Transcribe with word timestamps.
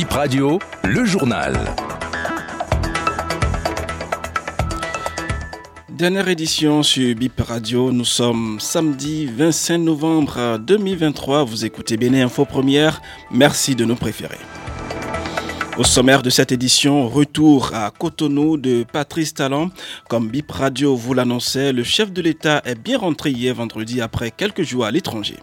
Bip 0.00 0.12
Radio, 0.12 0.58
le 0.82 1.04
journal. 1.04 1.58
Dernière 5.90 6.26
édition 6.28 6.82
sur 6.82 7.14
Bip 7.14 7.38
Radio, 7.38 7.92
nous 7.92 8.06
sommes 8.06 8.56
samedi 8.60 9.26
25 9.26 9.76
novembre 9.76 10.56
2023. 10.56 11.44
Vous 11.44 11.66
écoutez 11.66 11.98
Béné 11.98 12.22
Info 12.22 12.46
Première. 12.46 13.02
Merci 13.30 13.74
de 13.74 13.84
nous 13.84 13.94
préférer. 13.94 14.38
Au 15.76 15.84
sommaire 15.84 16.22
de 16.22 16.30
cette 16.30 16.50
édition, 16.50 17.06
retour 17.06 17.72
à 17.74 17.90
Cotonou 17.90 18.56
de 18.56 18.86
Patrice 18.90 19.34
Talon. 19.34 19.70
Comme 20.08 20.30
BIP 20.30 20.50
Radio 20.50 20.96
vous 20.96 21.12
l'annonçait, 21.12 21.74
le 21.74 21.84
chef 21.84 22.10
de 22.10 22.22
l'État 22.22 22.62
est 22.64 22.74
bien 22.74 22.96
rentré 22.96 23.32
hier 23.32 23.54
vendredi 23.54 24.00
après 24.00 24.30
quelques 24.30 24.62
jours 24.62 24.86
à 24.86 24.90
l'étranger. 24.90 25.36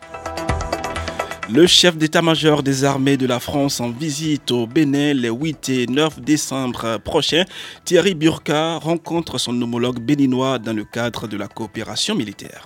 Le 1.49 1.65
chef 1.65 1.95
d'état-major 1.95 2.61
des 2.61 2.83
armées 2.83 3.15
de 3.15 3.25
la 3.25 3.39
France 3.39 3.79
en 3.79 3.89
visite 3.89 4.51
au 4.51 4.67
Bénin 4.67 5.13
les 5.13 5.29
8 5.29 5.69
et 5.69 5.87
9 5.87 6.19
décembre 6.19 6.97
prochains, 6.97 7.45
Thierry 7.85 8.15
Burka 8.15 8.77
rencontre 8.79 9.37
son 9.37 9.61
homologue 9.61 9.99
béninois 9.99 10.59
dans 10.59 10.73
le 10.73 10.83
cadre 10.83 11.25
de 11.25 11.37
la 11.37 11.47
coopération 11.47 12.15
militaire. 12.15 12.65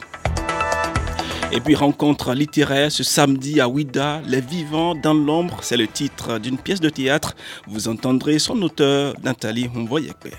Et 1.52 1.60
puis 1.60 1.76
rencontre 1.76 2.34
littéraire 2.34 2.92
ce 2.92 3.04
samedi 3.04 3.62
à 3.62 3.70
Ouida, 3.70 4.22
Les 4.28 4.42
Vivants 4.42 4.96
dans 4.96 5.14
l'ombre, 5.14 5.60
c'est 5.62 5.78
le 5.78 5.88
titre 5.88 6.40
d'une 6.40 6.58
pièce 6.58 6.82
de 6.82 6.90
théâtre. 6.90 7.36
Vous 7.68 7.88
entendrez 7.88 8.40
son 8.40 8.60
auteur, 8.64 9.14
Nathalie 9.24 9.70
Humboyekwe. 9.76 10.32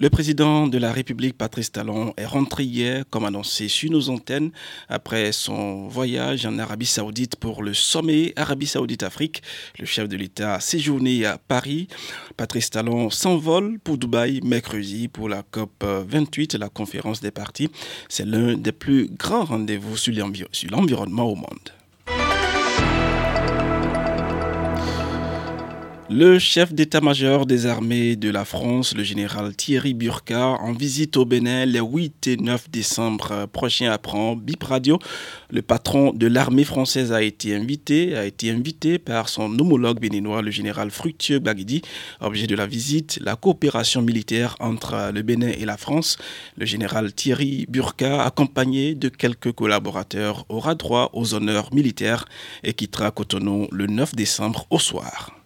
Le 0.00 0.10
président 0.10 0.68
de 0.68 0.78
la 0.78 0.92
République, 0.92 1.36
Patrice 1.36 1.72
Talon, 1.72 2.14
est 2.16 2.24
rentré 2.24 2.62
hier, 2.62 3.02
comme 3.10 3.24
annoncé 3.24 3.66
sur 3.66 3.90
nos 3.90 4.10
antennes, 4.10 4.52
après 4.88 5.32
son 5.32 5.88
voyage 5.88 6.46
en 6.46 6.56
Arabie 6.60 6.86
Saoudite 6.86 7.34
pour 7.34 7.64
le 7.64 7.74
sommet 7.74 8.32
Arabie 8.36 8.68
Saoudite-Afrique. 8.68 9.42
Le 9.76 9.86
chef 9.86 10.08
de 10.08 10.16
l'État 10.16 10.54
a 10.54 10.60
séjourné 10.60 11.24
à 11.24 11.36
Paris. 11.36 11.88
Patrice 12.36 12.70
Talon 12.70 13.10
s'envole 13.10 13.80
pour 13.80 13.98
Dubaï 13.98 14.40
mercredi 14.44 15.08
pour 15.08 15.28
la 15.28 15.42
COP 15.42 15.82
28, 15.82 16.54
la 16.54 16.68
conférence 16.68 17.20
des 17.20 17.32
partis. 17.32 17.68
C'est 18.08 18.24
l'un 18.24 18.56
des 18.56 18.70
plus 18.70 19.08
grands 19.08 19.46
rendez-vous 19.46 19.96
sur 19.96 20.14
l'environnement 20.14 21.24
au 21.24 21.34
monde. 21.34 21.72
Le 26.10 26.38
chef 26.38 26.72
d'état-major 26.72 27.44
des 27.44 27.66
armées 27.66 28.16
de 28.16 28.30
la 28.30 28.46
France, 28.46 28.94
le 28.96 29.02
général 29.02 29.54
Thierry 29.54 29.92
Burka, 29.92 30.56
en 30.58 30.72
visite 30.72 31.18
au 31.18 31.26
Bénin 31.26 31.66
les 31.66 31.80
8 31.80 32.28
et 32.28 32.36
9 32.38 32.70
décembre 32.70 33.44
prochains 33.52 33.90
apprend 33.90 34.34
Bip 34.34 34.64
Radio. 34.64 34.98
Le 35.50 35.60
patron 35.60 36.14
de 36.14 36.26
l'armée 36.26 36.64
française 36.64 37.12
a 37.12 37.22
été 37.22 37.54
invité, 37.54 38.16
a 38.16 38.24
été 38.24 38.50
invité 38.50 38.98
par 38.98 39.28
son 39.28 39.58
homologue 39.58 40.00
béninois, 40.00 40.40
le 40.40 40.50
général 40.50 40.90
Fructueux 40.90 41.40
Baguidi. 41.40 41.82
Objet 42.22 42.46
de 42.46 42.56
la 42.56 42.66
visite, 42.66 43.18
la 43.22 43.36
coopération 43.36 44.00
militaire 44.00 44.56
entre 44.60 45.10
le 45.12 45.20
Bénin 45.20 45.48
et 45.48 45.66
la 45.66 45.76
France. 45.76 46.16
Le 46.56 46.64
général 46.64 47.12
Thierry 47.12 47.66
Burka, 47.68 48.24
accompagné 48.24 48.94
de 48.94 49.10
quelques 49.10 49.52
collaborateurs, 49.52 50.46
aura 50.48 50.74
droit 50.74 51.10
aux 51.12 51.34
honneurs 51.34 51.74
militaires 51.74 52.24
et 52.64 52.72
quittera 52.72 53.10
Cotonou 53.10 53.68
le 53.72 53.86
9 53.86 54.14
décembre 54.14 54.66
au 54.70 54.78
soir. 54.78 55.37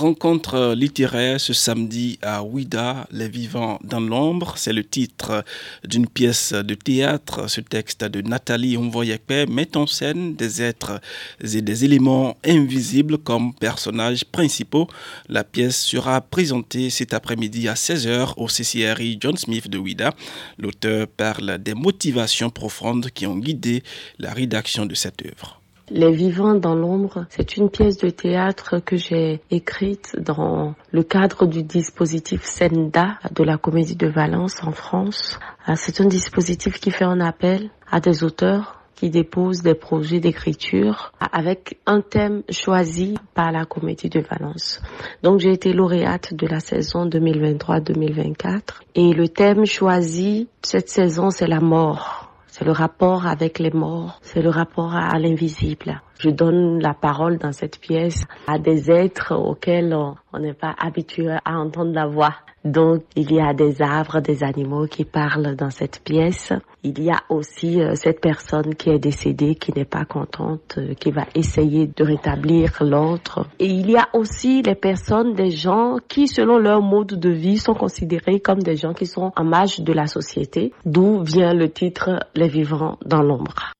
Rencontre 0.00 0.72
littéraire 0.74 1.38
ce 1.38 1.52
samedi 1.52 2.18
à 2.22 2.42
Ouida, 2.42 3.06
Les 3.12 3.28
Vivants 3.28 3.78
dans 3.84 4.00
l'ombre. 4.00 4.54
C'est 4.56 4.72
le 4.72 4.82
titre 4.82 5.44
d'une 5.86 6.06
pièce 6.06 6.54
de 6.54 6.72
théâtre. 6.72 7.50
Ce 7.50 7.60
texte 7.60 8.04
de 8.04 8.22
Nathalie 8.22 8.78
Onvoyekpe 8.78 9.46
met 9.50 9.76
en 9.76 9.86
scène 9.86 10.36
des 10.36 10.62
êtres 10.62 11.02
et 11.44 11.60
des 11.60 11.84
éléments 11.84 12.38
invisibles 12.46 13.18
comme 13.18 13.52
personnages 13.52 14.24
principaux. 14.24 14.88
La 15.28 15.44
pièce 15.44 15.78
sera 15.82 16.22
présentée 16.22 16.88
cet 16.88 17.12
après-midi 17.12 17.68
à 17.68 17.74
16h 17.74 18.32
au 18.38 18.46
CCRI 18.46 19.18
John 19.20 19.36
Smith 19.36 19.68
de 19.68 19.76
Ouida. 19.76 20.14
L'auteur 20.56 21.08
parle 21.08 21.58
des 21.58 21.74
motivations 21.74 22.48
profondes 22.48 23.10
qui 23.10 23.26
ont 23.26 23.36
guidé 23.36 23.82
la 24.18 24.32
rédaction 24.32 24.86
de 24.86 24.94
cette 24.94 25.22
œuvre. 25.26 25.60
Les 25.92 26.12
Vivants 26.12 26.54
dans 26.54 26.76
l'ombre, 26.76 27.26
c'est 27.30 27.56
une 27.56 27.68
pièce 27.68 27.98
de 27.98 28.10
théâtre 28.10 28.78
que 28.78 28.96
j'ai 28.96 29.40
écrite 29.50 30.14
dans 30.20 30.76
le 30.92 31.02
cadre 31.02 31.46
du 31.46 31.64
dispositif 31.64 32.44
SENDA 32.44 33.18
de 33.32 33.42
la 33.42 33.58
Comédie 33.58 33.96
de 33.96 34.06
Valence 34.06 34.62
en 34.62 34.70
France. 34.70 35.40
Ah, 35.66 35.74
c'est 35.74 36.00
un 36.00 36.06
dispositif 36.06 36.78
qui 36.78 36.92
fait 36.92 37.04
un 37.04 37.20
appel 37.20 37.70
à 37.90 37.98
des 37.98 38.22
auteurs 38.22 38.80
qui 38.94 39.10
déposent 39.10 39.62
des 39.62 39.74
projets 39.74 40.20
d'écriture 40.20 41.10
avec 41.18 41.80
un 41.86 42.02
thème 42.02 42.44
choisi 42.50 43.14
par 43.34 43.50
la 43.50 43.64
Comédie 43.64 44.10
de 44.10 44.20
Valence. 44.20 44.80
Donc 45.24 45.40
j'ai 45.40 45.50
été 45.50 45.72
lauréate 45.72 46.34
de 46.34 46.46
la 46.46 46.60
saison 46.60 47.04
2023-2024 47.08 48.60
et 48.94 49.12
le 49.12 49.28
thème 49.28 49.66
choisi 49.66 50.46
cette 50.62 50.88
saison 50.88 51.30
c'est 51.30 51.48
la 51.48 51.60
mort. 51.60 52.29
C'est 52.60 52.66
le 52.66 52.72
rapport 52.72 53.26
avec 53.26 53.58
les 53.58 53.70
morts, 53.70 54.18
c'est 54.20 54.42
le 54.42 54.50
rapport 54.50 54.94
à 54.94 55.18
l'invisible. 55.18 56.02
Je 56.18 56.28
donne 56.28 56.78
la 56.78 56.92
parole 56.92 57.38
dans 57.38 57.52
cette 57.52 57.80
pièce 57.80 58.22
à 58.46 58.58
des 58.58 58.90
êtres 58.90 59.34
auxquels 59.34 59.94
on 59.94 60.38
n'est 60.38 60.52
pas 60.52 60.74
habitué 60.78 61.30
à 61.42 61.58
entendre 61.58 61.94
la 61.94 62.06
voix. 62.06 62.34
Donc, 62.64 63.04
il 63.16 63.32
y 63.32 63.40
a 63.40 63.54
des 63.54 63.80
arbres, 63.80 64.20
des 64.20 64.44
animaux 64.44 64.86
qui 64.86 65.04
parlent 65.04 65.56
dans 65.56 65.70
cette 65.70 66.00
pièce. 66.04 66.52
Il 66.82 67.02
y 67.02 67.10
a 67.10 67.20
aussi 67.30 67.80
euh, 67.80 67.94
cette 67.94 68.20
personne 68.20 68.74
qui 68.74 68.90
est 68.90 68.98
décédée, 68.98 69.54
qui 69.54 69.72
n'est 69.72 69.86
pas 69.86 70.04
contente, 70.04 70.76
euh, 70.76 70.92
qui 70.94 71.10
va 71.10 71.24
essayer 71.34 71.86
de 71.86 72.04
rétablir 72.04 72.82
l'autre. 72.82 73.46
Et 73.58 73.66
il 73.66 73.90
y 73.90 73.96
a 73.96 74.08
aussi 74.12 74.60
les 74.62 74.74
personnes, 74.74 75.34
des 75.34 75.50
gens 75.50 75.96
qui, 76.06 76.28
selon 76.28 76.58
leur 76.58 76.82
mode 76.82 77.18
de 77.18 77.30
vie, 77.30 77.56
sont 77.56 77.74
considérés 77.74 78.40
comme 78.40 78.62
des 78.62 78.76
gens 78.76 78.92
qui 78.92 79.06
sont 79.06 79.32
en 79.36 79.44
marge 79.44 79.80
de 79.80 79.92
la 79.94 80.06
société, 80.06 80.72
d'où 80.84 81.22
vient 81.22 81.54
le 81.54 81.70
titre 81.70 82.20
Les 82.34 82.48
vivants 82.48 82.98
dans 83.06 83.22
l'ombre. 83.22 83.72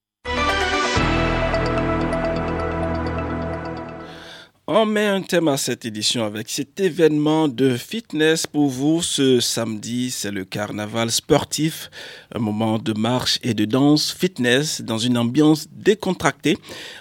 On 4.72 4.86
met 4.86 5.06
un 5.06 5.20
thème 5.20 5.48
à 5.48 5.56
cette 5.56 5.84
édition 5.84 6.24
avec 6.24 6.48
cet 6.48 6.78
événement 6.78 7.48
de 7.48 7.76
fitness 7.76 8.46
pour 8.46 8.68
vous 8.68 9.02
ce 9.02 9.40
samedi. 9.40 10.12
C'est 10.12 10.30
le 10.30 10.44
carnaval 10.44 11.10
sportif, 11.10 11.90
un 12.32 12.38
moment 12.38 12.78
de 12.78 12.92
marche 12.92 13.40
et 13.42 13.52
de 13.52 13.64
danse 13.64 14.12
fitness 14.12 14.80
dans 14.80 14.96
une 14.96 15.18
ambiance 15.18 15.66
décontractée. 15.72 16.56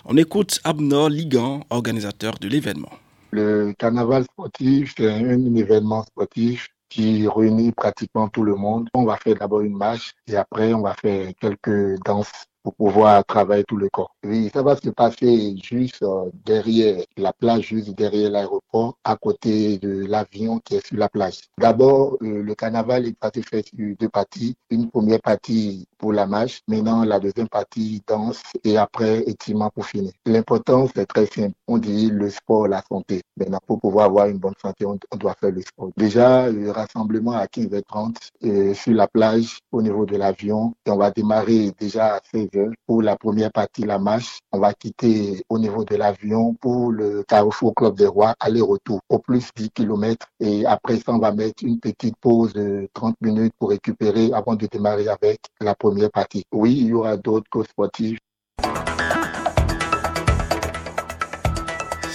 On 0.06 0.18
écoute 0.18 0.60
Abnor 0.64 1.10
Ligan, 1.10 1.64
organisateur 1.70 2.40
de 2.40 2.48
l'événement. 2.48 2.90
Le 3.30 3.72
carnaval 3.78 4.24
sportif, 4.24 4.96
c'est 4.98 5.08
un 5.08 5.56
événement 5.56 6.02
sportif 6.06 6.70
qui 6.90 7.28
réunit 7.28 7.72
pratiquement 7.72 8.28
tout 8.28 8.44
le 8.44 8.56
monde. 8.56 8.90
On 8.94 9.06
va 9.06 9.18
faire 9.18 9.36
d'abord 9.36 9.62
une 9.62 9.78
marche 9.78 10.14
et 10.28 10.36
après 10.36 10.74
on 10.74 10.82
va 10.82 10.94
faire 10.94 11.32
quelques 11.40 11.98
danses 12.04 12.32
pour 12.64 12.76
pouvoir 12.76 13.24
travailler 13.26 13.64
tout 13.64 13.78
le 13.78 13.90
corps. 13.90 14.16
Oui, 14.24 14.50
ça 14.54 14.62
va 14.62 14.76
se 14.76 14.90
passer 14.90 15.56
juste 15.64 16.04
euh, 16.04 16.30
derrière 16.46 17.04
la 17.18 17.32
plage, 17.34 17.68
juste 17.68 17.92
derrière 17.92 18.32
l'aéroport, 18.32 18.59
à 19.04 19.16
côté 19.16 19.78
de 19.78 20.06
l'avion 20.06 20.60
qui 20.60 20.76
est 20.76 20.86
sur 20.86 20.98
la 20.98 21.10
plage. 21.10 21.40
D'abord, 21.58 22.18
euh, 22.22 22.44
le 22.44 22.56
carnaval 22.56 23.08
est 23.08 23.18
parti 23.18 23.42
fait 23.42 23.66
sur 23.66 23.96
deux 23.98 24.10
parties. 24.10 24.56
Une 24.70 24.90
première 24.90 25.22
partie 25.22 25.88
pour 25.98 26.14
la 26.14 26.26
marche, 26.26 26.62
maintenant 26.68 27.04
la 27.04 27.20
deuxième 27.20 27.50
partie 27.50 28.02
danse 28.08 28.42
et 28.64 28.78
après 28.78 29.24
étirement 29.28 29.70
pour 29.70 29.86
finir. 29.86 30.12
L'important, 30.26 30.88
c'est 30.96 31.06
très 31.06 31.26
simple. 31.26 31.54
On 31.68 31.78
dit 31.78 32.10
le 32.10 32.30
sport, 32.30 32.68
la 32.68 32.82
santé. 32.88 33.22
Maintenant, 33.38 33.60
pour 33.66 33.80
pouvoir 33.80 34.06
avoir 34.06 34.28
une 34.28 34.38
bonne 34.38 34.54
santé, 34.62 34.86
on, 34.86 34.98
doit 35.18 35.34
faire 35.40 35.52
le 35.52 35.62
sport. 35.62 35.90
Déjà, 35.98 36.50
le 36.50 36.72
rassemblement 36.72 37.34
à 37.34 37.46
15h30 37.46 38.16
euh, 38.44 38.74
sur 38.74 38.94
la 38.94 39.08
plage 39.08 39.60
au 39.72 39.82
niveau 39.82 40.06
de 40.06 40.16
l'avion. 40.16 40.74
On 40.88 40.98
va 40.98 41.12
démarrer 41.12 41.72
déjà 41.80 42.16
à 42.16 42.20
16 42.32 42.50
pour 42.86 43.02
la 43.02 43.16
première 43.18 43.52
partie, 43.52 43.84
la 43.84 44.00
marche. 44.00 44.40
On 44.52 44.60
va 44.60 44.74
quitter 44.74 45.44
au 45.50 45.60
niveau 45.60 45.84
de 45.84 45.96
l'avion 45.96 46.54
pour 46.56 46.92
le 46.92 47.24
Carrefour 47.24 47.74
Club 47.76 47.96
des 47.96 48.08
Rois, 48.08 48.36
aller-retour, 48.60 49.00
au 49.10 49.20
plus 49.20 49.50
10 49.56 49.72
km. 49.72 50.28
Et 50.40 50.66
après 50.66 50.98
ça, 50.98 51.14
on 51.14 51.20
va 51.20 51.32
mettre 51.32 51.64
une 51.64 51.80
petite 51.80 52.16
pause 52.18 52.54
de 52.54 52.88
30 52.94 53.16
minutes 53.22 53.54
pour 53.58 53.70
récupérer 53.70 54.32
avant 54.34 54.56
de 54.56 54.68
démarrer 54.68 55.08
avec 55.08 55.40
la 55.62 55.76
première 55.76 56.12
partie. 56.12 56.44
Oui, 56.52 56.78
il 56.80 56.88
y 56.88 56.94
aura 56.94 57.18
d'autres 57.18 57.50
courses 57.50 57.70
sportives. 57.70 58.18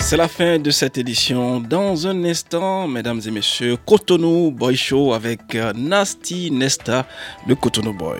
C'est 0.00 0.18
la 0.18 0.28
fin 0.28 0.58
de 0.58 0.70
cette 0.70 0.98
édition. 0.98 1.60
Dans 1.60 2.06
un 2.06 2.24
instant, 2.24 2.86
mesdames 2.86 3.22
et 3.26 3.30
messieurs, 3.30 3.78
Cotonou 3.86 4.50
Boy 4.50 4.76
Show 4.76 5.14
avec 5.14 5.54
euh, 5.54 5.72
Nasty 5.74 6.50
Nesta, 6.50 7.06
le 7.48 7.54
Cotonou 7.54 7.94
Boy. 7.94 8.18